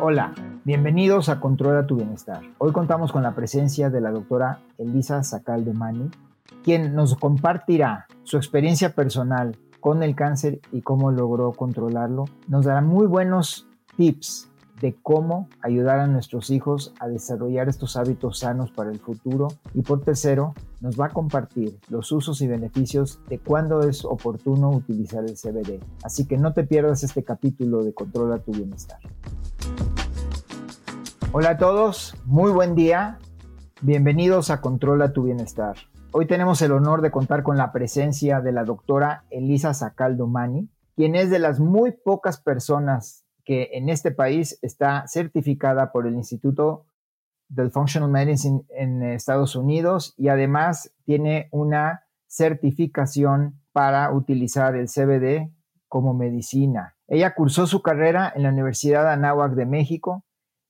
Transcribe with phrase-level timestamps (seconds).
[0.00, 2.42] Hola, bienvenidos a Controla tu Bienestar.
[2.58, 6.10] Hoy contamos con la presencia de la doctora Elisa Sacal de Mani,
[6.64, 12.24] quien nos compartirá su experiencia personal con el cáncer y cómo logró controlarlo.
[12.48, 18.40] Nos dará muy buenos tips de cómo ayudar a nuestros hijos a desarrollar estos hábitos
[18.40, 19.46] sanos para el futuro.
[19.74, 24.70] Y por tercero, nos va a compartir los usos y beneficios de cuándo es oportuno
[24.70, 25.80] utilizar el CBD.
[26.02, 28.98] Así que no te pierdas este capítulo de Controla tu Bienestar.
[31.36, 33.18] Hola a todos, muy buen día.
[33.82, 35.74] Bienvenidos a Controla tu Bienestar.
[36.12, 41.16] Hoy tenemos el honor de contar con la presencia de la doctora Elisa Sacaldomani, quien
[41.16, 46.86] es de las muy pocas personas que en este país está certificada por el Instituto
[47.48, 55.50] del Functional Medicine en Estados Unidos y además tiene una certificación para utilizar el CBD
[55.88, 56.94] como medicina.
[57.08, 60.24] Ella cursó su carrera en la Universidad Anáhuac de México,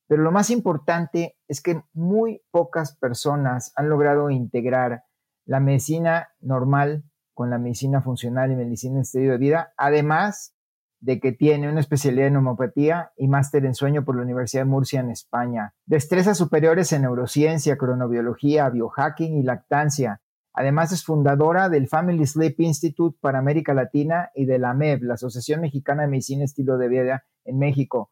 [0.07, 5.05] pero lo más importante es que muy pocas personas han logrado integrar
[5.47, 10.55] la medicina normal con la medicina funcional y medicina en estilo de vida, además
[11.01, 14.71] de que tiene una especialidad en homeopatía y máster en sueño por la Universidad de
[14.71, 15.75] Murcia en España.
[15.85, 20.23] Destrezas superiores en neurociencia, cronobiología, biohacking y lactancia.
[20.55, 25.15] Además es fundadora del Family Sleep Institute para América Latina y de la MEB, la
[25.15, 28.11] Asociación Mexicana de Medicina Estilo de Vida en México.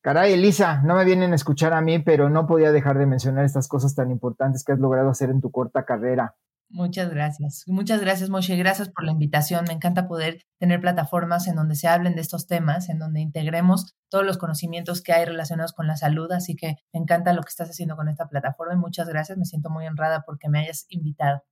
[0.00, 3.44] Caray, Elisa, no me vienen a escuchar a mí, pero no podía dejar de mencionar
[3.44, 6.36] estas cosas tan importantes que has logrado hacer en tu corta carrera.
[6.70, 7.64] Muchas gracias.
[7.66, 8.54] Muchas gracias, Moshe.
[8.56, 9.64] Gracias por la invitación.
[9.66, 13.96] Me encanta poder tener plataformas en donde se hablen de estos temas, en donde integremos
[14.10, 16.30] todos los conocimientos que hay relacionados con la salud.
[16.30, 19.38] Así que me encanta lo que estás haciendo con esta plataforma y muchas gracias.
[19.38, 21.42] Me siento muy honrada porque me hayas invitado.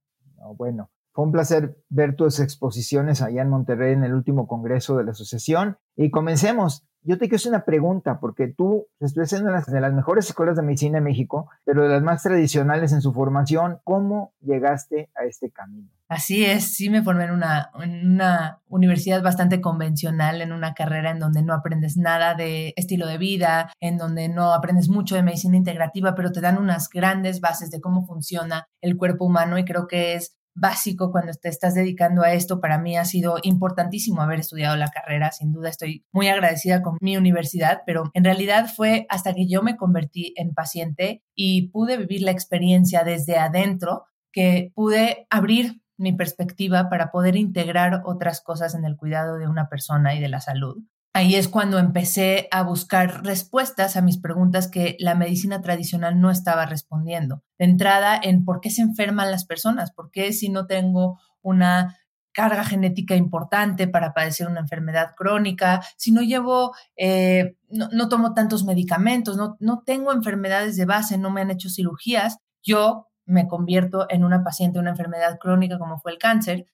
[0.57, 5.05] bueno, fue un placer ver tus exposiciones allá en Monterrey en el último congreso de
[5.05, 5.79] la asociación.
[5.97, 9.93] Y comencemos yo te quiero hacer una pregunta, porque tú estudias en una de las
[9.93, 13.79] mejores escuelas de medicina de México, pero de las más tradicionales en su formación.
[13.85, 15.89] ¿Cómo llegaste a este camino?
[16.09, 21.13] Así es, sí me formé en una, en una universidad bastante convencional, en una carrera
[21.13, 25.23] en donde no aprendes nada de estilo de vida, en donde no aprendes mucho de
[25.23, 29.65] medicina integrativa, pero te dan unas grandes bases de cómo funciona el cuerpo humano y
[29.65, 32.61] creo que es básico cuando te estás dedicando a esto.
[32.61, 35.31] Para mí ha sido importantísimo haber estudiado la carrera.
[35.31, 39.63] Sin duda estoy muy agradecida con mi universidad, pero en realidad fue hasta que yo
[39.63, 46.13] me convertí en paciente y pude vivir la experiencia desde adentro que pude abrir mi
[46.13, 50.41] perspectiva para poder integrar otras cosas en el cuidado de una persona y de la
[50.41, 50.83] salud
[51.17, 56.31] ahí es cuando empecé a buscar respuestas a mis preguntas que la medicina tradicional no
[56.31, 57.43] estaba respondiendo.
[57.59, 61.97] De entrada, en por qué se enferman las personas, por qué si no tengo una
[62.33, 68.65] carga genética importante para padecer una enfermedad crónica, si no llevo, eh, no, tomo tantos
[68.65, 74.05] medicamentos, no, no tengo enfermedades de base, no me han hecho cirugías, yo me convierto
[74.11, 76.67] en una paciente de una enfermedad crónica como fue el cáncer.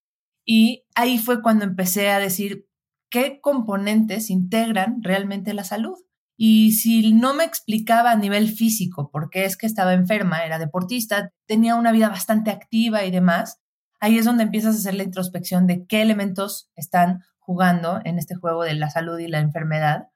[0.45, 2.67] Y ahí fue cuando empecé a decir,
[3.13, 5.99] qué componentes integran realmente la salud.
[6.37, 10.59] Y si no me explicaba a nivel físico por qué es que estaba enferma, era
[10.59, 13.61] deportista, tenía una vida bastante activa y demás,
[14.01, 18.35] ahí es donde empiezas a hacer la introspección de qué elementos están jugando en este
[18.35, 20.09] juego de la salud y la enfermedad.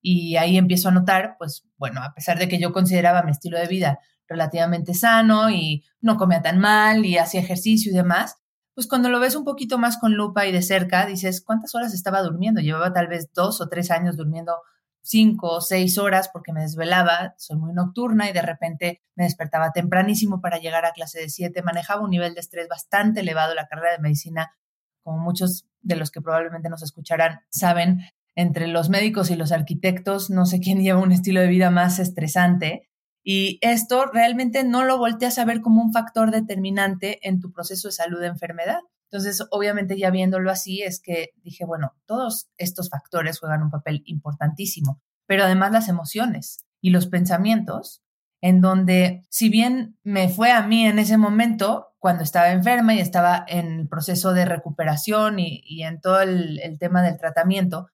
[0.00, 3.58] Y ahí empiezo a notar, pues bueno, a pesar de que yo consideraba mi estilo
[3.58, 3.98] de vida
[4.28, 8.36] relativamente sano y no comía tan mal y hacía ejercicio y demás,
[8.76, 11.94] pues cuando lo ves un poquito más con lupa y de cerca, dices, ¿cuántas horas
[11.94, 12.60] estaba durmiendo?
[12.60, 14.52] Llevaba tal vez dos o tres años durmiendo
[15.00, 19.72] cinco o seis horas porque me desvelaba, soy muy nocturna y de repente me despertaba
[19.72, 23.66] tempranísimo para llegar a clase de siete, manejaba un nivel de estrés bastante elevado, la
[23.66, 24.54] carrera de medicina,
[25.02, 28.02] como muchos de los que probablemente nos escucharán saben,
[28.34, 31.98] entre los médicos y los arquitectos, no sé quién lleva un estilo de vida más
[31.98, 32.90] estresante,
[33.28, 37.88] y esto realmente no lo volteas a ver como un factor determinante en tu proceso
[37.88, 38.78] de salud de enfermedad.
[39.10, 44.04] Entonces, obviamente ya viéndolo así, es que dije, bueno, todos estos factores juegan un papel
[44.06, 48.00] importantísimo, pero además las emociones y los pensamientos,
[48.40, 53.00] en donde si bien me fue a mí en ese momento, cuando estaba enferma y
[53.00, 57.88] estaba en el proceso de recuperación y, en todo el, el tema del tratamiento,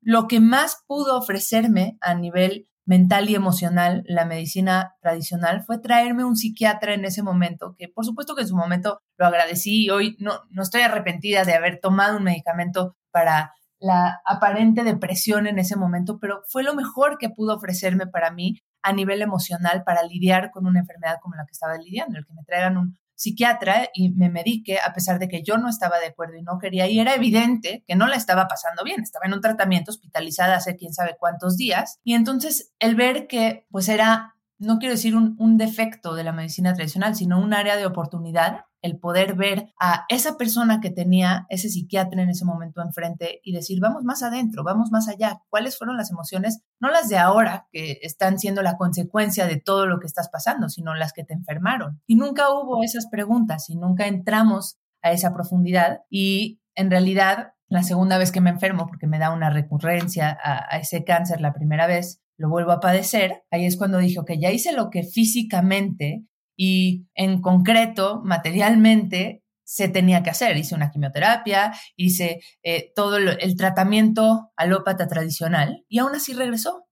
[0.00, 6.24] lo que más pudo ofrecerme a nivel mental y emocional, la medicina tradicional, fue traerme
[6.24, 9.90] un psiquiatra en ese momento, que por supuesto que en su momento lo agradecí y
[9.90, 15.58] hoy no, no estoy arrepentida de haber tomado un medicamento para la aparente depresión en
[15.58, 20.02] ese momento, pero fue lo mejor que pudo ofrecerme para mí a nivel emocional para
[20.02, 23.88] lidiar con una enfermedad como la que estaba lidiando, el que me traigan un psiquiatra
[23.92, 26.86] y me medique a pesar de que yo no estaba de acuerdo y no quería
[26.86, 30.76] y era evidente que no la estaba pasando bien, estaba en un tratamiento hospitalizada hace
[30.76, 31.98] quién sabe cuántos días.
[32.04, 36.32] Y entonces el ver que pues era no quiero decir un, un, defecto de la
[36.32, 41.46] medicina tradicional, sino un área de oportunidad, el poder ver a esa persona que tenía
[41.48, 45.76] ese psiquiatra en ese momento enfrente y decir, vamos más adentro, vamos más allá, cuáles
[45.76, 49.98] fueron las emociones, no las de ahora, que están siendo la consecuencia de todo lo
[50.00, 52.00] que estás pasando, sino las que te enfermaron.
[52.06, 56.00] Y nunca hubo esas preguntas y nunca entramos a esa profundidad.
[56.10, 60.78] Y en realidad la segunda vez que me enfermo, porque me da una recurrencia a,
[60.78, 64.50] ese cáncer la primera vez, lo vuelvo a padecer, ahí es cuando dije, ok, ya
[64.50, 66.24] hice lo que físicamente
[66.58, 70.56] y en concreto, materialmente, se tenía que hacer.
[70.56, 76.86] Hice una quimioterapia, hice eh, todo el tratamiento alópata tradicional y aún así regresó.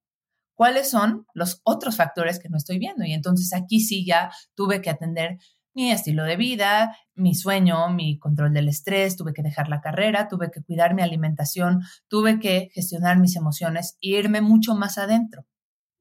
[0.54, 3.04] ¿Cuáles son los otros factores que no estoy viendo?
[3.04, 5.38] Y entonces aquí sí ya tuve que atender
[5.74, 10.28] mi estilo de vida, mi sueño, mi control del estrés, tuve que dejar la carrera,
[10.28, 15.44] tuve que cuidar mi alimentación, tuve que gestionar mis emociones e irme mucho más adentro.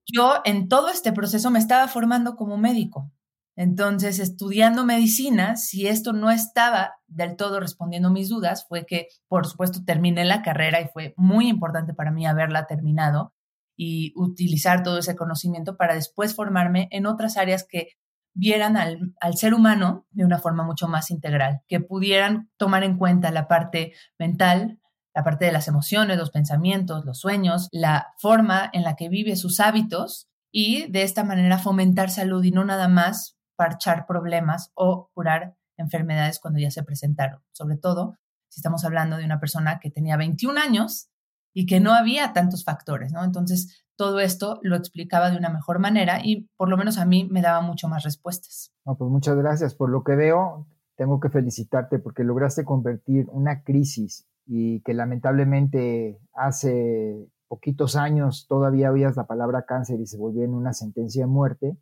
[0.06, 3.12] Yo en todo este proceso me estaba formando como médico.
[3.58, 9.48] Entonces, estudiando medicina, si esto no estaba del todo respondiendo mis dudas, fue que, por
[9.48, 13.34] supuesto, terminé la carrera y fue muy importante para mí haberla terminado
[13.78, 17.90] y utilizar todo ese conocimiento para después formarme en otras áreas que
[18.34, 23.32] vieran al, ser humano de una forma mucho más integral, que pudieran tomar en cuenta
[23.32, 24.80] la parte mental,
[25.14, 29.38] la parte de las emociones, los pensamientos, los sueños, la forma en la que vive
[29.38, 35.10] sus hábitos y de esta manera fomentar salud y no nada más parchar problemas o
[35.14, 37.42] curar enfermedades cuando ya se presentaron.
[37.52, 38.18] Sobre todo
[38.50, 41.10] si estamos hablando de una persona que tenía 21 años
[41.54, 43.24] y que no había tantos factores, ¿no?
[43.24, 47.28] Entonces, todo esto lo explicaba de una mejor manera y por lo menos a mí
[47.30, 48.74] me daba mucho más respuestas.
[48.84, 49.74] pues muchas gracias.
[49.74, 56.20] Por lo que veo, tengo que felicitarte porque lograste convertir una crisis y que lamentablemente
[56.34, 61.32] hace poquitos años todavía oías la palabra cáncer y se volvió en una sentencia de
[61.32, 61.78] muerte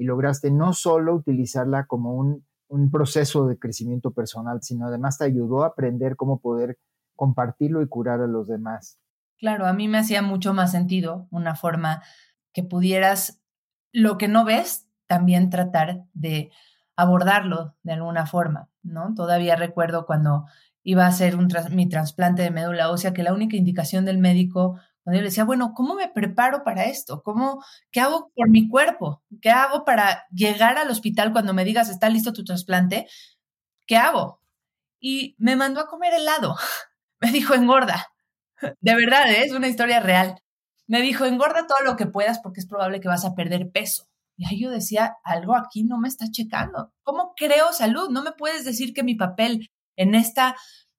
[0.00, 5.26] y lograste no solo utilizarla como un, un proceso de crecimiento personal, sino además te
[5.26, 6.78] ayudó a aprender cómo poder
[7.16, 8.98] compartirlo y curar a los demás.
[9.38, 12.02] Claro, a mí me hacía mucho más sentido una forma
[12.54, 13.42] que pudieras,
[13.92, 16.50] lo que no ves, también tratar de
[16.96, 19.12] abordarlo de alguna forma, ¿no?
[19.14, 20.46] Todavía recuerdo cuando
[20.82, 24.80] iba a hacer un mi trasplante de médula ósea, que la única indicación del médico,
[25.02, 27.22] cuando yo le decía, bueno, ¿cómo me preparo para esto?
[27.22, 29.22] ¿Cómo, ¿Qué hago por mi cuerpo?
[29.40, 33.08] ¿Qué hago para llegar al hospital cuando me digas, está listo tu trasplante?
[33.86, 34.40] ¿Qué hago?
[35.00, 36.56] Y me mandó a comer helado.
[37.22, 38.06] Me dijo, engorda.
[38.80, 39.42] De verdad, ¿eh?
[39.44, 40.40] es una historia real.
[40.86, 44.08] Me dijo, engorda todo lo que puedas porque es probable que vas a perder peso.
[44.36, 46.94] Y ahí yo decía, algo aquí no me está checando.
[47.02, 48.08] ¿Cómo creo salud?
[48.08, 50.56] No me puedes decir que mi papel en esta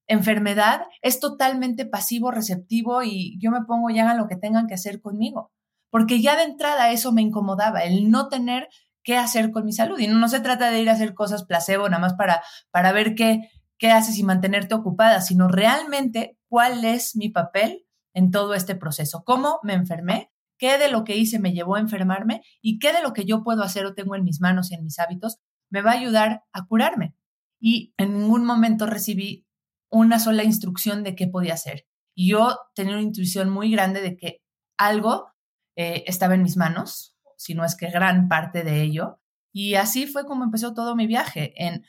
[0.08, 4.74] enfermedad es totalmente pasivo, receptivo y yo me pongo y hagan lo que tengan que
[4.74, 5.52] hacer conmigo.
[5.90, 8.70] Porque ya de entrada eso me incomodaba, el no tener
[9.04, 10.00] qué hacer con mi salud.
[10.00, 12.92] Y no, no se trata de ir a hacer cosas placebo nada más para, para
[12.92, 18.54] ver qué, qué haces y mantenerte ocupada, sino realmente cuál es mi papel en todo
[18.54, 22.78] este proceso, cómo me enfermé, qué de lo que hice me llevó a enfermarme y
[22.78, 25.00] qué de lo que yo puedo hacer o tengo en mis manos y en mis
[25.00, 25.40] hábitos
[25.70, 27.16] me va a ayudar a curarme.
[27.60, 29.48] Y en ningún momento recibí
[29.92, 31.86] una sola instrucción de qué podía hacer.
[32.16, 34.42] Yo tenía una intuición muy grande de que
[34.78, 35.32] algo
[35.76, 39.20] eh, estaba en mis manos, si no es que gran parte de ello.
[39.54, 41.84] Y así fue como empezó todo mi viaje, en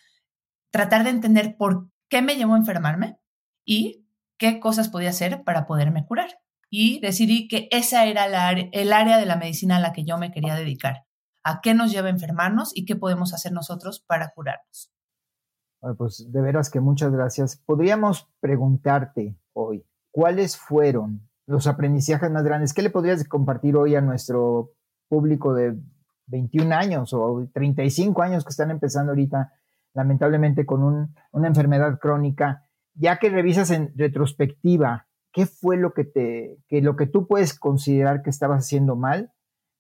[0.70, 3.18] tratar de entender por qué me llevó a enfermarme
[3.64, 4.06] y
[4.36, 6.38] qué cosas podía hacer para poderme curar.
[6.68, 10.32] Y decidí que esa era el área de la medicina a la que yo me
[10.32, 11.04] quería dedicar.
[11.44, 14.91] A qué nos lleva a enfermarnos y qué podemos hacer nosotros para curarnos.
[15.96, 17.56] Pues de veras que muchas gracias.
[17.66, 22.72] Podríamos preguntarte hoy, ¿cuáles fueron los aprendizajes más grandes?
[22.72, 24.72] ¿Qué le podrías compartir hoy a nuestro
[25.08, 25.76] público de
[26.26, 29.52] 21 años o 35 años que están empezando ahorita
[29.94, 36.58] lamentablemente con una enfermedad crónica, ya que revisas en retrospectiva, ¿qué fue lo que te,
[36.68, 39.32] que lo que tú puedes considerar que estabas haciendo mal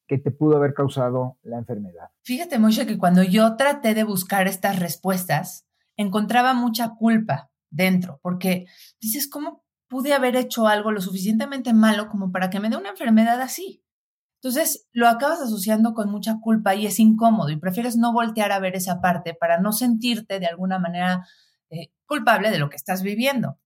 [0.06, 2.10] que te pudo haber causado la enfermedad?
[2.22, 5.66] Fíjate, Moshe, que cuando yo traté de buscar estas respuestas,
[5.96, 8.66] encontraba mucha culpa dentro, porque
[9.00, 12.90] dices, ¿cómo pude haber hecho algo lo suficientemente malo como para que me dé una
[12.90, 13.82] enfermedad así?
[14.42, 18.58] Entonces lo acabas asociando con mucha culpa y es incómodo y prefieres no voltear a
[18.58, 21.26] ver esa parte para no sentirte de alguna manera
[21.70, 23.58] eh, culpable de lo que estás viviendo.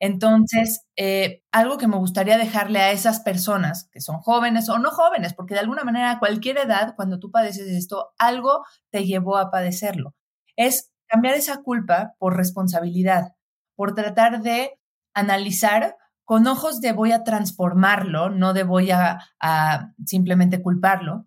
[0.00, 4.90] Entonces, eh, algo que me gustaría dejarle a esas personas que son jóvenes o no
[4.90, 9.38] jóvenes, porque de alguna manera a cualquier edad, cuando tú padeces esto, algo te llevó
[9.38, 10.14] a padecerlo,
[10.56, 13.34] es cambiar esa culpa por responsabilidad,
[13.74, 14.78] por tratar de
[15.14, 21.26] analizar con ojos de voy a transformarlo, no de voy a, a simplemente culparlo,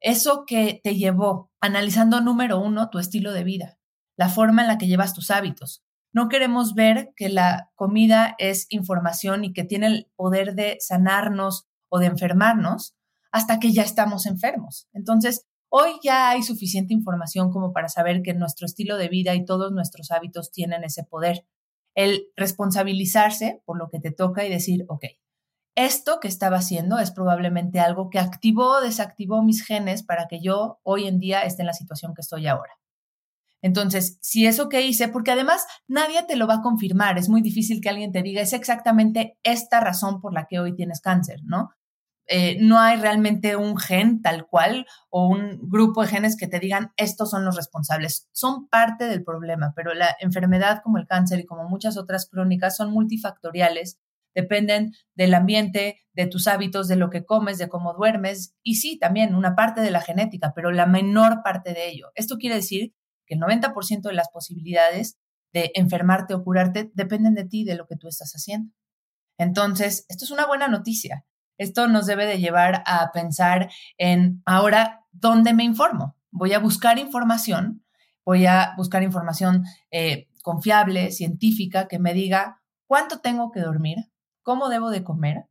[0.00, 3.78] eso que te llevó, analizando número uno, tu estilo de vida,
[4.16, 5.84] la forma en la que llevas tus hábitos.
[6.12, 11.68] No queremos ver que la comida es información y que tiene el poder de sanarnos
[11.88, 12.96] o de enfermarnos
[13.30, 14.88] hasta que ya estamos enfermos.
[14.92, 19.44] Entonces, hoy ya hay suficiente información como para saber que nuestro estilo de vida y
[19.44, 21.46] todos nuestros hábitos tienen ese poder.
[21.94, 25.04] El responsabilizarse por lo que te toca y decir, ok,
[25.76, 30.40] esto que estaba haciendo es probablemente algo que activó o desactivó mis genes para que
[30.40, 32.72] yo hoy en día esté en la situación que estoy ahora.
[33.62, 37.42] Entonces, si eso que hice, porque además nadie te lo va a confirmar, es muy
[37.42, 41.40] difícil que alguien te diga, es exactamente esta razón por la que hoy tienes cáncer,
[41.44, 41.70] ¿no?
[42.32, 46.60] Eh, no hay realmente un gen tal cual o un grupo de genes que te
[46.60, 48.28] digan estos son los responsables.
[48.30, 52.76] Son parte del problema, pero la enfermedad como el cáncer y como muchas otras crónicas
[52.76, 53.98] son multifactoriales,
[54.32, 58.96] dependen del ambiente, de tus hábitos, de lo que comes, de cómo duermes y sí,
[58.96, 62.12] también una parte de la genética, pero la menor parte de ello.
[62.14, 62.94] Esto quiere decir
[63.26, 65.18] que el 90% de las posibilidades
[65.52, 68.72] de enfermarte o curarte dependen de ti, de lo que tú estás haciendo.
[69.36, 71.24] Entonces, esto es una buena noticia.
[71.60, 76.16] Esto nos debe de llevar a pensar en ahora, ¿dónde me informo?
[76.30, 77.84] Voy a buscar información,
[78.24, 83.98] voy a buscar información eh, confiable, científica, que me diga cuánto tengo que dormir,
[84.42, 85.48] cómo debo de comer,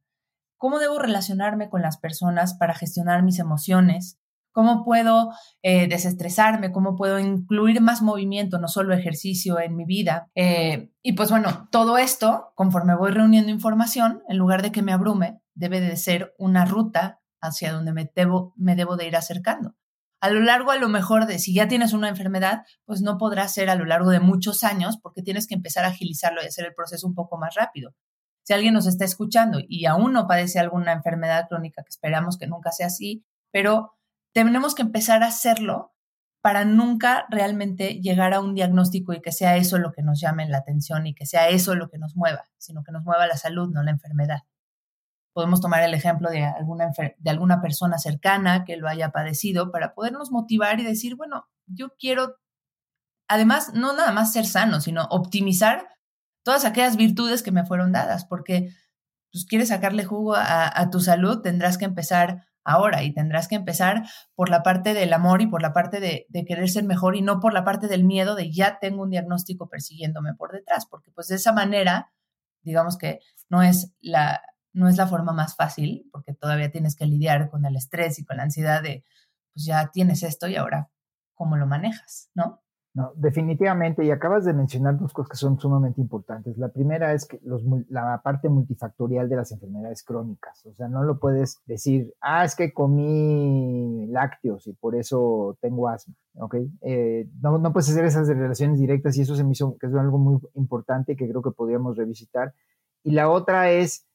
[0.57, 4.17] cómo debo relacionarme con las personas para gestionar mis emociones,
[4.51, 5.29] cómo puedo
[5.61, 10.27] eh, desestresarme, cómo puedo incluir más movimiento, no solo ejercicio en mi vida.
[10.33, 14.91] Eh, y pues bueno, todo esto, conforme voy reuniendo información, en lugar de que me
[14.91, 19.75] abrume, debe de ser una ruta hacia donde me debo, me debo de ir acercando.
[20.21, 23.47] A lo largo, a lo mejor, de si ya tienes una enfermedad, pues no podrá
[23.47, 26.65] ser a lo largo de muchos años porque tienes que empezar a agilizarlo y hacer
[26.65, 27.93] el proceso un poco más rápido.
[28.43, 32.47] Si alguien nos está escuchando y aún no padece alguna enfermedad crónica, que esperamos que
[32.47, 33.93] nunca sea así, pero
[34.33, 35.93] tenemos que empezar a hacerlo
[36.41, 40.47] para nunca realmente llegar a un diagnóstico y que sea eso lo que nos llame
[40.49, 43.37] la atención y que sea eso lo que nos mueva, sino que nos mueva la
[43.37, 44.39] salud, no la enfermedad.
[45.33, 49.93] Podemos tomar el ejemplo de alguna, de alguna persona cercana que lo haya padecido para
[49.93, 52.37] podernos motivar y decir, bueno, yo quiero,
[53.27, 55.87] además, no nada más ser sano, sino optimizar
[56.43, 58.69] todas aquellas virtudes que me fueron dadas, porque
[59.31, 63.55] pues quieres sacarle jugo a, a tu salud, tendrás que empezar ahora y tendrás que
[63.55, 64.03] empezar
[64.35, 67.39] por la parte del amor y por la parte de, querer ser mejor y no
[67.39, 71.27] por la parte del miedo de ya tengo un diagnóstico persiguiéndome por detrás, porque pues
[71.27, 72.11] de esa manera,
[72.61, 73.19] digamos que
[73.49, 74.41] no es la,
[74.73, 78.25] no es la forma más fácil, porque todavía tienes que lidiar con el estrés y
[78.25, 79.03] con la ansiedad de,
[79.53, 80.89] pues ya tienes esto y ahora,
[81.33, 82.29] ¿cómo lo manejas?
[82.35, 82.61] ¿No?
[82.95, 86.57] No, definitivamente, y acabas de mencionar dos cosas que son sumamente importantes.
[86.57, 91.03] La primera es que los, la parte multifactorial de las enfermedades crónicas, o sea, no
[91.03, 96.55] lo puedes decir, ah, es que comí lácteos y por eso tengo asma, ¿ok?
[96.81, 99.93] Eh, no, no puedes hacer esas relaciones directas y eso se me hizo que es
[99.93, 102.55] algo muy importante que creo que podríamos revisitar.
[103.03, 104.08] Y la otra es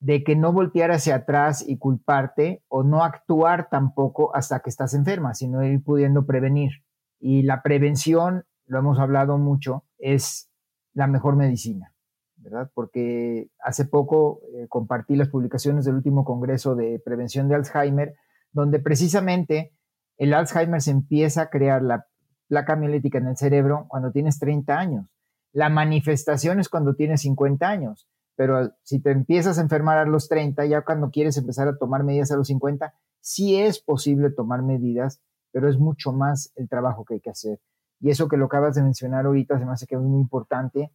[0.00, 4.94] de que no voltear hacia atrás y culparte o no actuar tampoco hasta que estás
[4.94, 6.70] enferma, sino ir pudiendo prevenir.
[7.18, 10.50] Y la prevención, lo hemos hablado mucho, es
[10.92, 11.92] la mejor medicina,
[12.36, 12.70] ¿verdad?
[12.74, 18.14] Porque hace poco eh, compartí las publicaciones del último Congreso de Prevención de Alzheimer,
[18.52, 19.72] donde precisamente
[20.16, 22.06] el Alzheimer se empieza a crear la
[22.48, 25.06] placa miolítica en el cerebro cuando tienes 30 años.
[25.52, 30.28] La manifestación es cuando tienes 50 años, pero si te empiezas a enfermar a los
[30.28, 34.62] 30, ya cuando quieres empezar a tomar medidas a los 50, sí es posible tomar
[34.62, 35.20] medidas
[35.52, 37.60] pero es mucho más el trabajo que hay que hacer.
[38.00, 40.92] Y eso que lo acabas de mencionar ahorita se me hace que es muy importante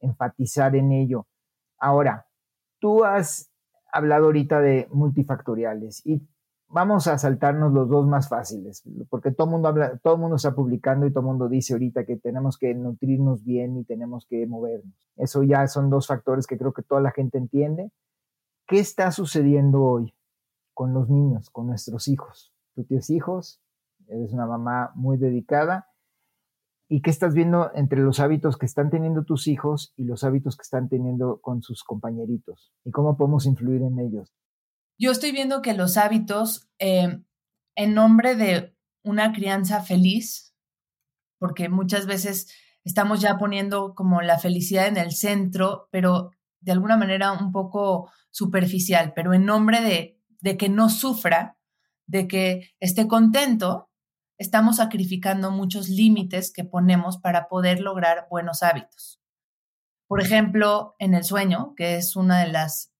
[0.00, 1.26] enfatizar en ello.
[1.78, 2.26] Ahora,
[2.78, 3.50] tú has
[3.92, 6.26] hablado ahorita de multifactoriales y
[6.74, 11.06] vamos a saltarnos los dos más fáciles, porque todo mundo habla, todo mundo está publicando
[11.06, 14.92] y todo mundo dice ahorita que tenemos que nutrirnos bien y tenemos que movernos.
[15.16, 17.92] Eso ya son dos factores que creo que toda la gente entiende.
[18.66, 20.14] ¿Qué está sucediendo hoy
[20.74, 22.52] con los niños, con nuestros hijos?
[22.74, 23.60] ¿Tú tienes hijos?
[24.08, 25.86] eres una mamá muy dedicada.
[26.88, 30.56] ¿Y qué estás viendo entre los hábitos que están teniendo tus hijos y los hábitos
[30.56, 32.74] que están teniendo con sus compañeritos?
[32.84, 34.34] ¿Y cómo podemos influir en ellos?
[34.98, 37.20] Yo estoy viendo que los hábitos, eh,
[37.76, 40.54] en nombre de una crianza feliz,
[41.38, 42.52] porque muchas veces
[42.84, 48.10] estamos ya poniendo como la felicidad en el centro, pero de alguna manera un poco
[48.30, 51.58] superficial, pero en nombre de, de que no sufra,
[52.06, 53.90] de que esté contento,
[54.38, 59.20] estamos sacrificando muchos límites que ponemos para poder lograr buenos hábitos.
[60.06, 62.93] Por ejemplo, en el sueño, que es una de las,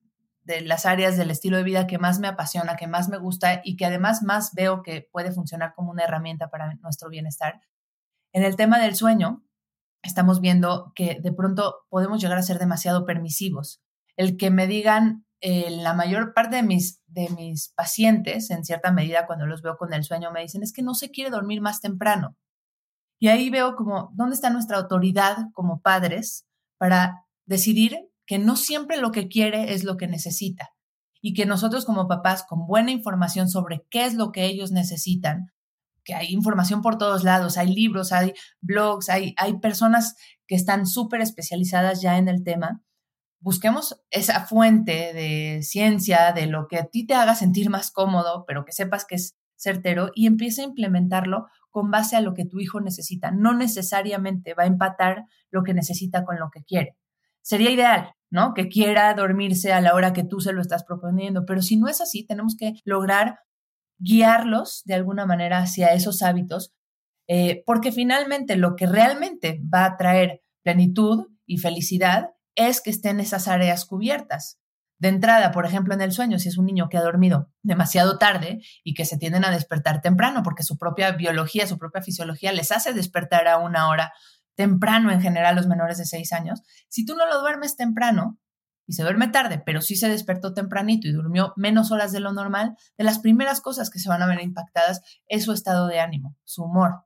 [0.45, 3.61] de las áreas del estilo de vida que más me apasiona, que más me gusta
[3.65, 7.61] y que además más veo que puede funcionar como una herramienta para nuestro bienestar.
[8.33, 9.43] En el tema del sueño,
[10.03, 13.83] estamos viendo que de pronto podemos llegar a ser demasiado permisivos.
[14.17, 18.93] El que me digan eh, la mayor parte de mis, de mis pacientes, en cierta
[18.93, 21.61] medida, cuando los veo con el sueño, me dicen, es que no se quiere dormir
[21.61, 22.37] más temprano.
[23.19, 26.47] Y ahí veo como, ¿dónde está nuestra autoridad como padres
[26.79, 30.71] para decidir que no siempre lo que quiere es lo que necesita?
[31.21, 35.53] Y que nosotros como papás, con buena información sobre qué es lo que ellos necesitan,
[36.05, 40.17] que hay información por todos lados, hay libros, hay blogs, hay, hay personas
[40.47, 42.83] que están súper especializadas ya en el tema,
[43.45, 48.45] busquemos esa fuente de ciencia, de lo que a ti te haga sentir más cómodo,
[48.47, 52.47] pero que sepas que es certero y empieza a implementarlo con base a lo que
[52.47, 53.31] tu hijo necesita.
[53.33, 56.97] No necesariamente va a empatar lo que necesita con lo que quiere.
[57.45, 58.55] Sería ideal, ¿no?
[58.55, 61.89] Que quiera dormirse a la hora que tú se lo estás proponiendo, pero si no
[61.89, 63.39] es así, tenemos que lograr
[63.99, 66.73] guiarlos de alguna manera hacia esos hábitos,
[67.29, 73.21] eh, porque finalmente lo que realmente va a traer plenitud y felicidad es que estén
[73.21, 74.59] esas áreas cubiertas.
[74.99, 78.17] De entrada, por ejemplo, en el sueño, si es un niño que ha dormido demasiado
[78.17, 82.53] tarde y que se tienden a despertar temprano, porque su propia biología, su propia fisiología
[82.53, 84.15] les hace despertar a una hora
[84.55, 88.39] temprano en general los menores de seis años, si tú no lo duermes temprano
[88.87, 92.33] y se duerme tarde, pero sí se despertó tempranito y durmió menos horas de lo
[92.33, 96.01] normal, de las primeras cosas que se van a ver impactadas es su estado de
[96.01, 97.05] ánimo, su humor.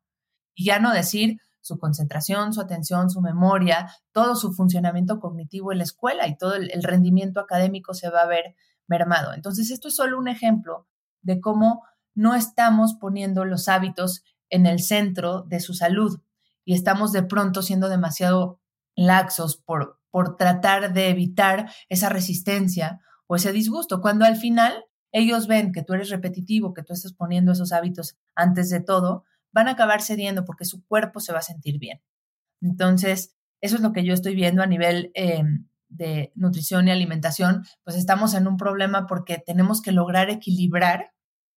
[0.54, 5.78] Y ya no decir su concentración, su atención, su memoria, todo su funcionamiento cognitivo en
[5.78, 9.34] la escuela y todo el, rendimiento académico se va a ver mermado.
[9.34, 10.88] Entonces, esto es solo un ejemplo
[11.20, 16.20] de cómo no estamos poniendo los hábitos en el centro de su salud
[16.68, 18.60] y estamos de pronto siendo demasiado
[18.94, 25.46] laxos por, por tratar de evitar esa resistencia o ese disgusto, cuando al final ellos
[25.46, 29.68] ven que tú eres repetitivo, que tú estás poniendo esos hábitos antes de todo, van
[29.68, 32.02] a acabar cediendo porque su cuerpo se va a sentir bien.
[32.60, 35.42] Entonces, eso es lo que yo estoy viendo a nivel eh,
[35.88, 41.14] de nutrición y alimentación, pues estamos en un problema porque tenemos que lograr equilibrar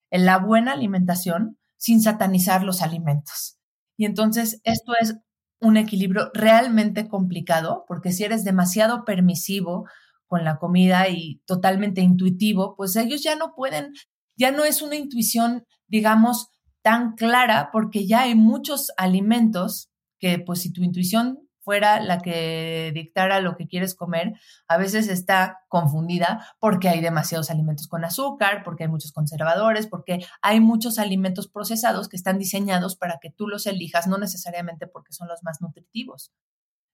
[0.10, 3.61] en la buena alimentación sin satanizar los alimentos.
[4.02, 5.16] Y entonces esto es
[5.62, 9.88] un equilibrio realmente complicado porque si eres demasiado permisivo
[10.26, 13.94] con la comida y totalmente intuitivo, pues ellos ya no pueden,
[14.36, 16.48] ya no es una intuición, digamos,
[16.82, 22.92] tan clara porque ya hay muchos alimentos que pues si tu intuición fuera la que
[22.94, 24.34] dictara lo que quieres comer,
[24.68, 30.26] a veces está confundida porque hay demasiados alimentos con azúcar, porque hay muchos conservadores, porque
[30.42, 35.14] hay muchos alimentos procesados que están diseñados para que tú los elijas, no necesariamente porque
[35.14, 36.32] son los más nutritivos,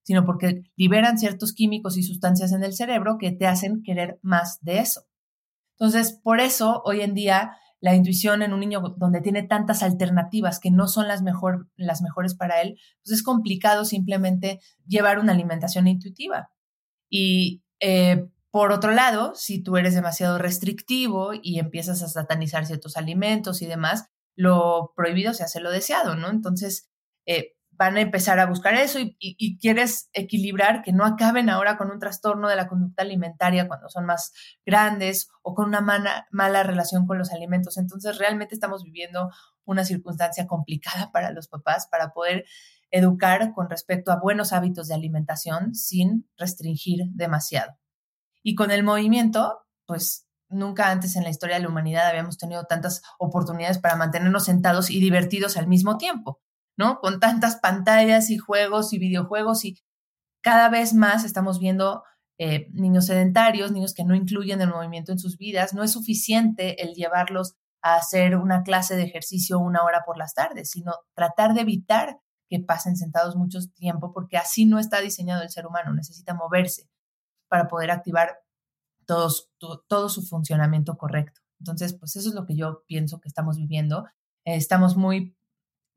[0.04, 4.60] sino porque liberan ciertos químicos y sustancias en el cerebro que te hacen querer más
[4.62, 5.06] de eso.
[5.80, 10.60] Entonces, por eso hoy en día la intuición en un niño donde tiene tantas alternativas
[10.60, 15.34] que no son las, mejor, las mejores para él, pues es complicado simplemente llevar una
[15.34, 16.50] alimentación intuitiva.
[17.10, 22.98] Y eh, por otro lado, si tú eres demasiado restrictivo y empiezas a satanizar ciertos
[22.98, 26.30] alimentos y demás, lo prohibido se hace lo deseado, ¿no?
[26.30, 26.90] Entonces,
[27.26, 31.92] eh, van a empezar a buscar eso y, quieres equilibrar que no acaben ahora con
[31.92, 34.34] un trastorno de la conducta alimentaria cuando son más
[34.66, 37.78] grandes o con una mala relación con los alimentos.
[37.78, 39.30] Entonces, realmente estamos viviendo
[39.66, 42.46] una circunstancia complicada para los papás para poder
[42.90, 47.78] educar con respecto a buenos hábitos de alimentación sin restringir demasiado.
[48.42, 52.64] Y con el movimiento, pues nunca antes en la historia de la humanidad habíamos tenido
[52.64, 56.42] tantas oportunidades para mantenernos sentados y divertidos al mismo tiempo.
[56.78, 57.00] ¿No?
[57.00, 59.78] Con tantas pantallas y juegos y videojuegos y
[60.42, 62.04] cada vez más estamos viendo
[62.40, 65.74] eh, niños sedentarios, niños que no incluyen el movimiento en sus vidas.
[65.74, 70.34] No es suficiente el llevarlos a hacer una clase de ejercicio una hora por las
[70.34, 75.44] tardes, sino tratar de evitar que pasen sentados mucho tiempo, porque así no está diseñado
[75.44, 76.90] el ser humano, necesita moverse
[77.50, 78.38] para poder activar
[79.06, 81.42] todo su funcionamiento correcto.
[81.60, 84.06] Entonces, pues eso es lo que yo pienso que estamos viviendo.
[84.44, 85.37] estamos muy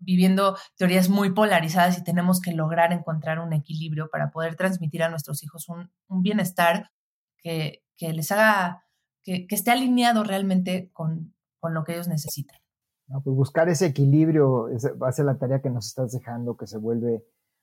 [0.00, 5.10] viviendo teorías muy polarizadas y tenemos que lograr encontrar un equilibrio para poder transmitir a
[5.10, 5.90] nuestros hijos un,
[6.22, 6.90] bienestar
[7.42, 8.84] que, les haga,
[9.22, 12.58] que, esté alineado realmente con, lo que ellos necesitan.
[13.06, 14.68] pues buscar ese equilibrio
[15.00, 17.22] va a ser la tarea que nos estás dejando, que se vuelve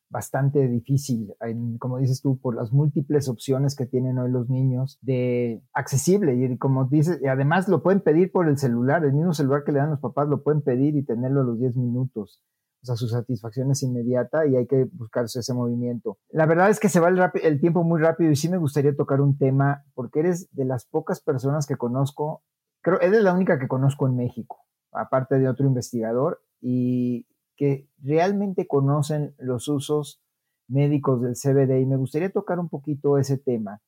[0.10, 1.34] bastante difícil,
[1.80, 6.58] como dices tú, por las múltiples opciones que tienen hoy los niños de accesible y
[6.58, 9.80] como dices, y además lo pueden pedir por el celular, el mismo celular que le
[9.80, 12.42] dan los papás lo pueden pedir y tenerlo a los 10 minutos.
[12.84, 16.20] O sea, su satisfacción es inmediata y hay que buscarse ese movimiento.
[16.30, 18.96] La verdad es que se va el, el tiempo muy rápido y sí me gustaría
[18.96, 22.44] tocar un tema porque eres de las pocas personas que conozco,
[22.82, 24.60] creo, eres la única que conozco en México,
[24.92, 30.22] aparte de otro investigador, y que realmente conocen los usos
[30.70, 33.82] médicos del CBD y me gustaría tocar un poquito ese tema,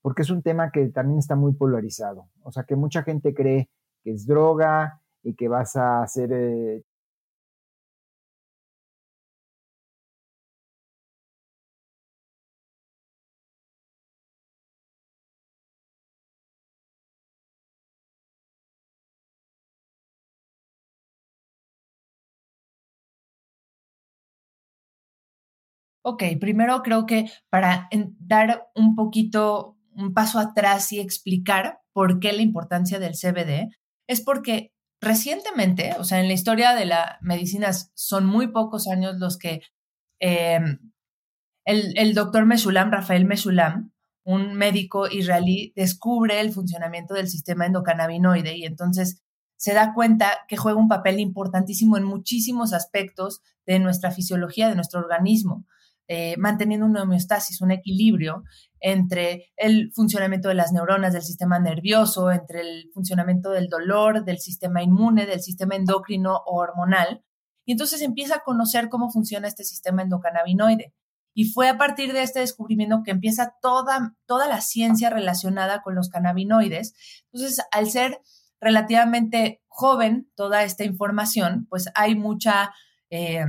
[0.00, 2.28] porque es un tema que también está muy polarizado.
[2.42, 3.68] O sea, que mucha gente cree
[4.02, 6.84] que es droga y que vas a hacer eh,
[26.02, 32.32] Ok, primero creo que para dar un poquito un paso atrás y explicar por qué
[32.32, 33.68] la importancia del CBD,
[34.06, 39.16] es porque recientemente, o sea, en la historia de la medicina son muy pocos años
[39.18, 39.62] los que
[40.20, 40.92] em,
[41.64, 43.92] el, el, doctor Meshulam, Rafael Meshulam,
[44.24, 49.22] un médico israelí, descubre el funcionamiento del sistema endocannabinoide y entonces
[49.56, 54.74] se da cuenta que juega un papel importantísimo en muchísimos aspectos de nuestra fisiología, de
[54.74, 55.66] nuestro organismo.
[56.12, 58.42] Eh, manteniendo una homeostasis, un equilibrio
[58.80, 64.40] entre el funcionamiento de las neuronas del sistema nervioso, entre el funcionamiento del dolor, del
[64.40, 67.22] sistema inmune, del sistema endocrino o hormonal.
[67.64, 70.92] Y entonces empieza a conocer cómo funciona este sistema endocannabinoide.
[71.32, 75.94] Y fue a partir de este descubrimiento que empieza toda, toda la ciencia relacionada con
[75.94, 77.22] los cannabinoides.
[77.32, 78.20] Entonces, al ser
[78.60, 82.72] relativamente joven toda esta información, pues hay mucha...
[83.10, 83.44] Eh,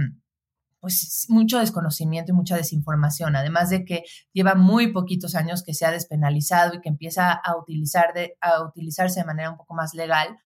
[0.81, 5.85] pues mucho desconocimiento y mucha desinformación, además de que lleva muy poquitos años que se
[5.85, 9.93] ha despenalizado y que empieza a, utilizar de, a utilizarse de manera un poco más
[9.93, 10.39] legal,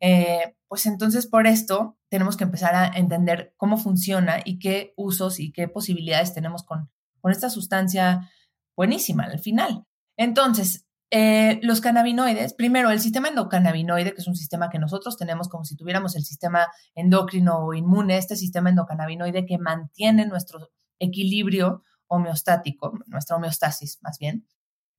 [0.00, 5.40] eh, pues entonces por esto tenemos que empezar a entender cómo funciona y qué usos
[5.40, 6.90] y qué posibilidades tenemos con,
[7.20, 8.30] con esta sustancia
[8.76, 9.84] buenísima al final.
[10.16, 15.50] Entonces, eh, los cannabinoides, primero el sistema endocannabinoide, que es un sistema que nosotros tenemos
[15.50, 21.82] como si tuviéramos el sistema endocrino o inmune, este sistema endocannabinoide que mantiene nuestro equilibrio
[22.06, 24.46] homeostático, nuestra homeostasis más bien,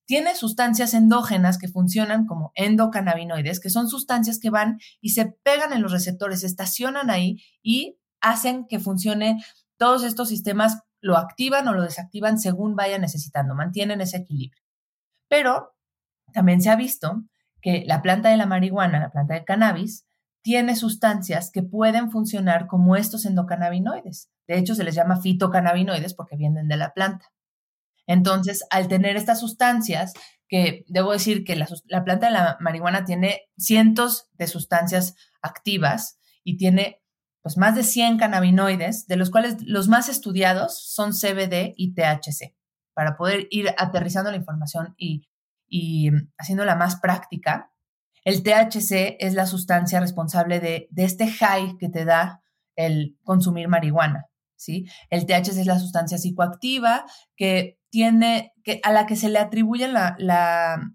[0.05, 5.73] tiene sustancias endógenas que funcionan como endocannabinoides, que son sustancias que van y se pegan
[5.73, 9.43] en los receptores, se estacionan ahí y hacen que funcione
[9.77, 14.61] todos estos sistemas, lo activan o lo desactivan según vayan necesitando, mantienen ese equilibrio.
[15.27, 15.72] Pero
[16.33, 17.23] también se ha visto
[17.61, 20.05] que la planta de la marihuana, la planta del cannabis,
[20.41, 24.29] tiene sustancias que pueden funcionar como estos endocannabinoides.
[24.47, 27.31] De hecho, se les llama fitocannabinoides porque vienen de la planta.
[28.05, 30.13] Entonces, al tener estas sustancias,
[30.53, 36.57] que debo decir que la, planta de la marihuana tiene cientos de sustancias activas y
[36.57, 37.01] tiene
[37.41, 42.55] pues más de 100 cannabinoides, de los cuales los más estudiados son CBD y THC,
[42.93, 45.27] para poder ir aterrizando la información y
[45.75, 47.71] y haciéndola más práctica,
[48.23, 52.43] el THC es la sustancia responsable de, este high que te da
[52.75, 54.85] el consumir marihuana, ¿sí?
[55.09, 57.05] El THC es la sustancia psicoactiva
[57.35, 60.15] que tiene, que, a la que se le atribuye la,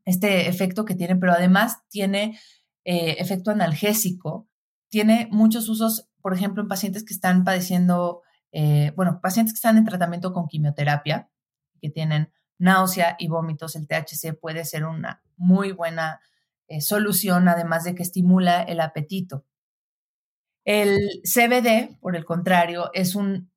[0.05, 2.39] este efecto que tiene, pero además tiene
[2.85, 4.49] eh, efecto analgésico,
[4.91, 9.77] tiene muchos usos, por ejemplo, en pacientes que están padeciendo, eh, bueno, pacientes que están
[9.77, 11.29] en tratamiento con quimioterapia,
[11.81, 16.21] que tienen náusea y vómitos, el THC puede ser una muy buena
[16.67, 19.45] eh, solución, además de que estimula el apetito.
[20.65, 23.51] El CBD, por el contrario, es, un,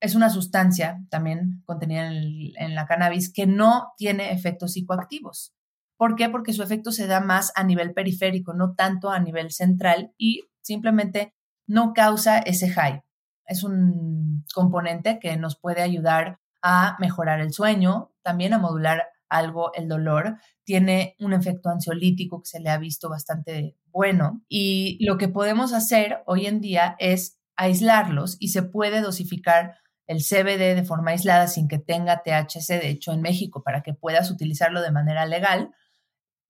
[0.00, 5.54] es una sustancia también contenida en, en la cannabis que no tiene efectos psicoactivos.
[5.96, 6.28] ¿Por qué?
[6.28, 10.44] Porque su efecto se da más a nivel periférico, no tanto a nivel central y
[10.60, 11.34] simplemente
[11.66, 13.02] no causa ese high.
[13.46, 19.72] Es un componente que nos puede ayudar a mejorar el sueño, también a modular algo
[19.72, 20.36] el dolor.
[20.64, 24.42] Tiene un efecto ansiolítico que se le ha visto bastante bueno.
[24.50, 30.18] Y lo que podemos hacer hoy en día es aislarlos y se puede dosificar el
[30.18, 32.80] CBD de forma aislada sin que tenga THC.
[32.80, 35.70] De hecho, en México, para que puedas utilizarlo de manera legal,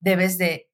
[0.00, 0.68] debes de,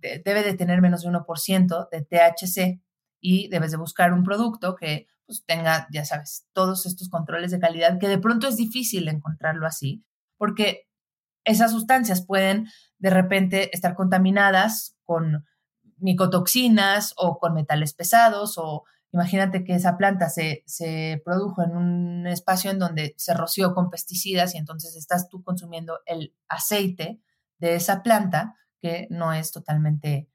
[0.00, 2.80] debe de tener menos de 1% de THC
[3.20, 7.58] y debes de buscar un producto que pues tenga, ya sabes, todos estos controles de
[7.58, 10.06] calidad, que de pronto es difícil encontrarlo así,
[10.38, 10.88] porque
[11.44, 15.46] esas sustancias pueden de repente estar contaminadas con
[15.98, 22.26] micotoxinas o con metales pesados o Imagínate que esa planta se, se, produjo en un
[22.26, 27.18] espacio en donde se roció con pesticidas y entonces estás tú consumiendo el aceite
[27.58, 30.28] de esa planta que no es totalmente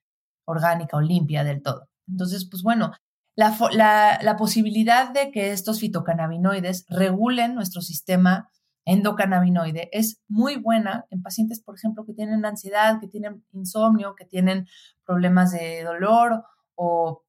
[0.45, 1.87] orgánica o limpia del todo.
[2.07, 2.91] Entonces, pues bueno,
[3.35, 8.49] la, la, la posibilidad de que estos fitocannabinoides regulen nuestro sistema
[8.85, 14.25] endocannabinoide es muy buena en pacientes, por ejemplo, que tienen ansiedad, que tienen insomnio, que
[14.25, 14.67] tienen
[15.05, 16.43] problemas de dolor
[16.75, 17.23] o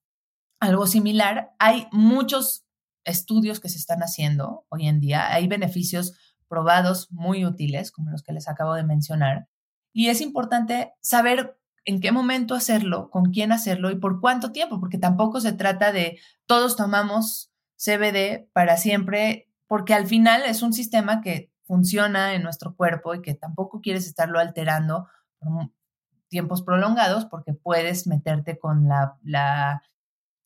[0.61, 1.53] algo similar.
[1.59, 2.65] Hay muchos
[3.05, 5.33] estudios que se están haciendo hoy en día.
[5.33, 9.49] Hay beneficios probados muy útiles, como los que les acabo de mencionar.
[9.93, 14.81] Y es importante saber en qué momento hacerlo, con quién hacerlo y por cuánto tiempo,
[14.81, 20.73] porque tampoco se trata de todos tomamos CBD para siempre, porque al final es un
[20.73, 25.71] sistema que funciona en nuestro cuerpo y que tampoco quieres estarlo alterando por
[26.29, 29.83] tiempos prolongados porque puedes meterte con la,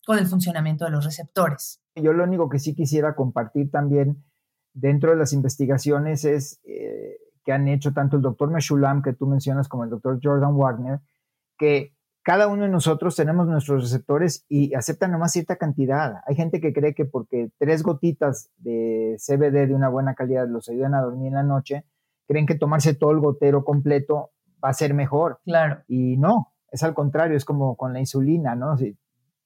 [0.07, 1.83] con el funcionamiento de los receptores.
[1.95, 4.25] Yo lo único que sí quisiera compartir también
[4.73, 9.27] dentro de las investigaciones es eh, que han hecho tanto el doctor Meshulam, que tú
[9.27, 11.01] mencionas, como el doctor Jordan Wagner,
[11.57, 11.97] que
[12.29, 16.17] cada uno de nosotros tenemos nuestros receptores y aceptan nomás cierta cantidad.
[16.27, 20.69] Hay gente que cree que porque tres gotitas de CBD de una buena calidad los
[20.69, 21.87] ayudan a dormir en la noche,
[22.27, 25.41] creen que tomarse todo el gotero completo va a ser mejor.
[25.47, 25.85] Claro.
[25.89, 28.77] Y no, es al contrario, es como con la insulina, ¿no?
[28.77, 28.95] Si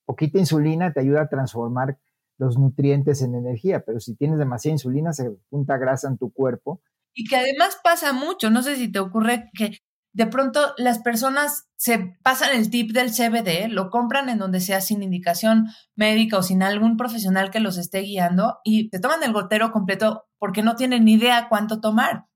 [0.05, 2.01] poquita insulina te ayuda a transformar
[2.37, 6.81] los nutrientes en energía, pero si tienes demasiada insulina se junta grasa en tu cuerpo.
[7.15, 9.79] Y que además pasa mucho, no sé si te ocurre que
[10.13, 14.81] de pronto las personas se pasan el tip del CBD, lo compran en donde sea
[14.81, 19.33] sin indicación médica o sin algún profesional que los esté guiando y te toman el
[19.33, 22.27] gotero completo porque no tienen ni idea cuánto tomar.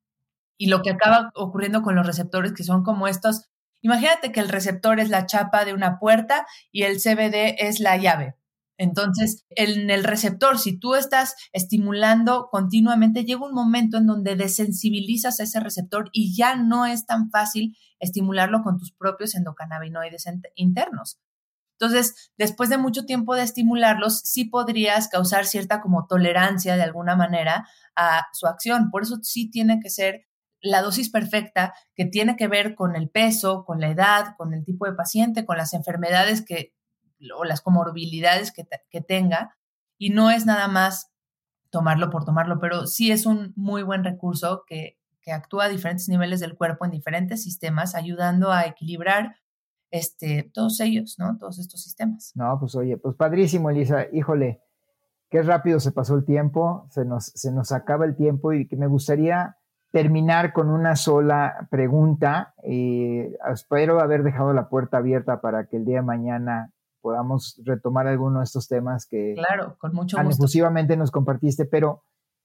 [0.58, 3.44] Y lo que acaba ocurriendo con los receptores que son como estos,
[3.82, 7.98] imagínate que el receptor es la chapa de una puerta y el CBD es la
[7.98, 8.36] llave.
[8.78, 15.40] Entonces, en el receptor, si tú estás estimulando continuamente, llega un momento en donde desensibilizas
[15.40, 21.18] a ese receptor y ya no es tan fácil estimularlo con tus propios endocannabinoides internos.
[21.78, 27.16] Entonces, después de mucho tiempo de estimularlos, sí podrías causar cierta como tolerancia de alguna
[27.16, 28.90] manera a su acción.
[28.90, 30.26] Por eso sí tiene que ser
[30.62, 34.64] la dosis perfecta que tiene que ver con el peso, con la edad, con el
[34.64, 36.72] tipo de paciente, con las enfermedades que
[37.36, 39.56] o las comorbilidades que, que tenga
[39.98, 41.12] y no es nada más
[41.70, 46.08] tomarlo por tomarlo, pero sí es un muy buen recurso que, que actúa a diferentes
[46.08, 49.36] niveles del cuerpo en diferentes sistemas, ayudando a equilibrar
[49.90, 51.36] este, todos ellos, ¿no?
[51.38, 52.32] Todos estos sistemas.
[52.34, 54.06] No, pues oye, pues padrísimo, Elisa.
[54.12, 54.62] Híjole,
[55.28, 58.76] qué rápido se pasó el tiempo, se nos, se nos acaba el tiempo y que
[58.76, 59.56] me gustaría
[59.90, 62.54] terminar con una sola pregunta.
[62.62, 66.72] Eh, espero haber dejado la puerta abierta para que el día de mañana
[67.06, 71.64] podamos retomar alguno de estos temas que claro, con mucho efusivamente nos compartiste.
[71.64, 72.02] Pero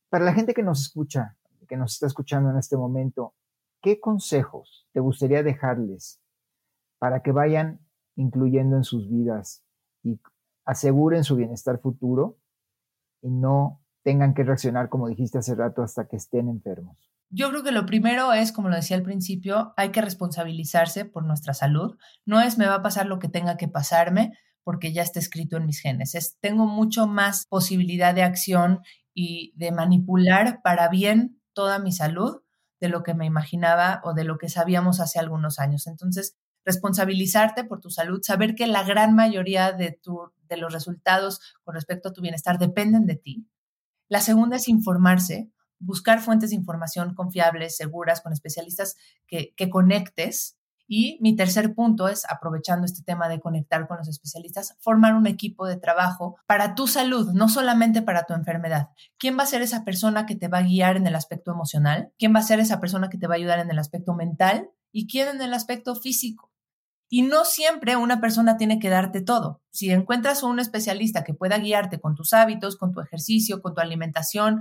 [0.07, 1.35] para la gente que nos escucha,
[1.67, 3.33] que nos está escuchando en este momento,
[3.81, 6.21] ¿qué consejos te gustaría dejarles
[6.99, 7.79] para que vayan
[8.15, 9.63] incluyendo en sus vidas
[10.03, 10.19] y
[10.63, 12.37] aseguren su bienestar futuro
[13.23, 17.11] y no tengan que reaccionar, como dijiste hace rato, hasta que estén enfermos?
[17.31, 21.23] Yo creo que lo primero es, como lo decía al principio, hay que responsabilizarse por
[21.23, 21.97] nuestra salud.
[22.25, 25.57] No es me va a pasar lo que tenga que pasarme, porque ya está escrito
[25.57, 26.15] en mis genes.
[26.15, 28.81] Es, tengo mucho más posibilidad de acción
[29.13, 32.41] y de manipular para bien toda mi salud
[32.79, 35.87] de lo que me imaginaba o de lo que sabíamos hace algunos años.
[35.87, 39.99] Entonces, responsabilizarte por tu salud, saber que la gran mayoría de,
[40.49, 43.47] de los resultados con respecto a tu bienestar dependen de ti.
[44.09, 48.95] La segunda es informarse, buscar fuentes de información confiables, seguras, con especialistas
[49.27, 50.57] que, que conectes
[50.93, 55.25] y mi tercer punto es, aprovechando este tema de conectar con los especialistas, formar un
[55.25, 58.89] equipo de trabajo para tu salud, no solamente para tu enfermedad.
[59.17, 62.11] ¿Quién va a ser esa persona que te va a guiar en el aspecto emocional?
[62.19, 64.69] ¿Quién va a ser esa persona que te va a ayudar en el aspecto mental?
[64.91, 66.51] ¿Y quién en el aspecto físico?
[67.07, 69.61] Y no siempre una persona tiene que darte todo.
[69.71, 73.79] Si encuentras un especialista que pueda guiarte con tus hábitos, con tu ejercicio, con tu
[73.79, 74.59] alimentación,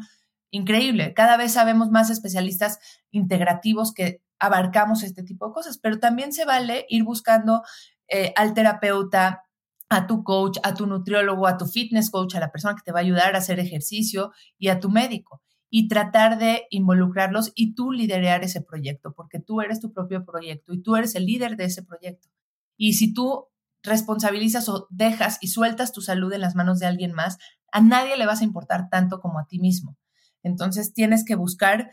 [0.52, 1.12] increíble.
[1.12, 2.78] Cada vez sabemos más especialistas
[3.10, 7.62] integrativos que abarcamos este tipo de cosas, pero también se vale ir buscando
[8.08, 9.44] eh, al terapeuta,
[9.88, 12.92] a tu coach, a tu nutriólogo, a tu fitness coach, a la persona que te
[12.92, 17.74] va a ayudar a hacer ejercicio y a tu médico y tratar de involucrarlos y
[17.74, 21.56] tú liderar ese proyecto, porque tú eres tu propio proyecto y tú eres el líder
[21.56, 22.28] de ese proyecto.
[22.76, 23.46] Y si tú
[23.82, 27.38] responsabilizas o dejas y sueltas tu salud en las manos de alguien más,
[27.72, 29.96] a nadie le vas a importar tanto como a ti mismo.
[30.42, 31.90] Entonces tienes que buscar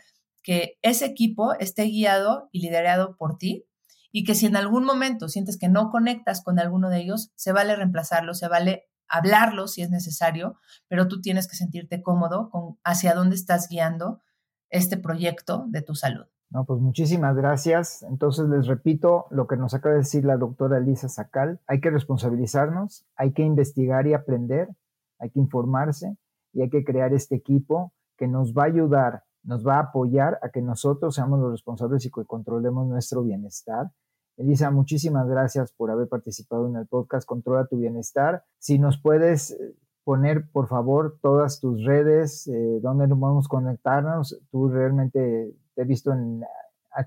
[0.48, 3.66] que ese equipo esté guiado y liderado por ti
[4.10, 7.52] y que si en algún momento sientes que no conectas con alguno de ellos, se
[7.52, 10.56] vale reemplazarlo, se vale hablarlo si es necesario,
[10.88, 14.22] pero tú tienes que sentirte cómodo con hacia dónde estás guiando
[14.70, 16.24] este proyecto de tu salud.
[16.48, 18.02] No, pues muchísimas gracias.
[18.04, 21.60] Entonces les repito lo que nos acaba de decir la doctora Elisa Sacal.
[21.66, 24.70] Hay que responsabilizarnos, hay que investigar y aprender,
[25.18, 26.16] hay que informarse
[26.54, 30.38] y hay que crear este equipo que nos va a ayudar, nos va a apoyar
[30.42, 33.90] a que nosotros seamos los responsables y que controlemos nuestro bienestar.
[34.36, 38.44] Elisa, muchísimas gracias por haber participado en el podcast Controla tu Bienestar.
[38.58, 44.38] Si nos puedes eh, poner, por favor, todas tus redes, eh, donde nos podemos conectarnos.
[44.50, 46.44] Tú realmente te he visto en,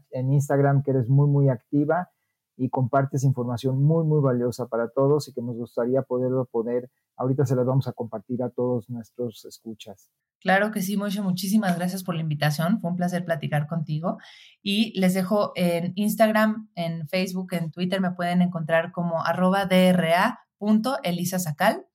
[0.09, 2.09] en Instagram que eres muy, muy activa
[2.57, 7.45] y compartes información muy, muy valiosa para todos y que nos gustaría poderlo poder, ahorita
[7.45, 10.09] se las vamos a compartir a todos nuestros escuchas.
[10.41, 12.81] Claro que sí, Moishe, muchísimas gracias por la invitación.
[12.81, 14.17] Fue un placer platicar contigo.
[14.63, 21.85] Y les dejo en Instagram, en Facebook, en Twitter, me pueden encontrar como arroba dra.elisasacal.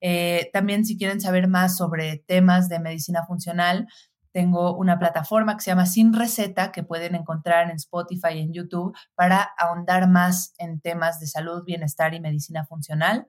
[0.00, 3.86] Eh, también si quieren saber más sobre temas de medicina funcional,
[4.32, 8.54] tengo una plataforma que se llama Sin Receta que pueden encontrar en Spotify y en
[8.54, 13.28] YouTube para ahondar más en temas de salud, bienestar y medicina funcional.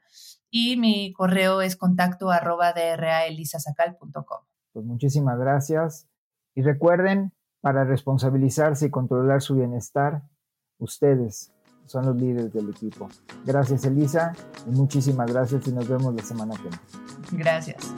[0.50, 4.53] Y mi correo es contacto arroba draelisasacal.com.
[4.74, 6.08] Pues muchísimas gracias.
[6.56, 7.32] Y recuerden,
[7.62, 10.24] para responsabilizarse y controlar su bienestar,
[10.80, 11.54] ustedes
[11.86, 13.08] son los líderes del equipo.
[13.46, 14.34] Gracias Elisa
[14.68, 17.44] y muchísimas gracias y nos vemos la semana que viene.
[17.44, 17.94] Gracias.